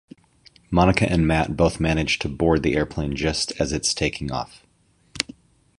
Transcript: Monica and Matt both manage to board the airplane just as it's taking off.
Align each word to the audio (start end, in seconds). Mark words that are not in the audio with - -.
Monica 0.71 1.07
and 1.07 1.27
Matt 1.27 1.55
both 1.55 1.79
manage 1.79 2.17
to 2.17 2.27
board 2.27 2.63
the 2.63 2.75
airplane 2.75 3.15
just 3.15 3.51
as 3.61 3.71
it's 3.71 3.93
taking 3.93 4.31
off. 4.31 4.65